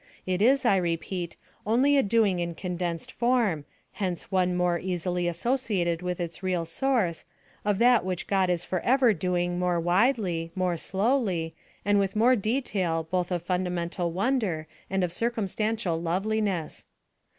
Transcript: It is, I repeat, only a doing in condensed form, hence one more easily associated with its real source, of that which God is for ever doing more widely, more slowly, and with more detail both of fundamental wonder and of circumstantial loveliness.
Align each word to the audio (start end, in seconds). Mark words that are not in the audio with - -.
It 0.25 0.41
is, 0.41 0.65
I 0.65 0.77
repeat, 0.77 1.37
only 1.63 1.95
a 1.95 2.01
doing 2.01 2.39
in 2.39 2.55
condensed 2.55 3.11
form, 3.11 3.65
hence 3.91 4.31
one 4.31 4.55
more 4.57 4.79
easily 4.79 5.27
associated 5.27 6.01
with 6.01 6.19
its 6.19 6.41
real 6.41 6.65
source, 6.65 7.23
of 7.63 7.77
that 7.77 8.03
which 8.03 8.25
God 8.25 8.49
is 8.49 8.63
for 8.63 8.79
ever 8.79 9.13
doing 9.13 9.59
more 9.59 9.79
widely, 9.79 10.51
more 10.55 10.75
slowly, 10.75 11.53
and 11.85 11.99
with 11.99 12.15
more 12.15 12.35
detail 12.35 13.07
both 13.11 13.31
of 13.31 13.43
fundamental 13.43 14.11
wonder 14.11 14.65
and 14.89 15.03
of 15.03 15.13
circumstantial 15.13 16.01
loveliness. 16.01 16.87